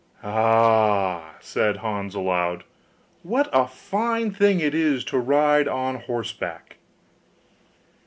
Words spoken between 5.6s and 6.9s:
on horseback!